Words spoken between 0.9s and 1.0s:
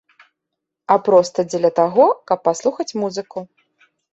А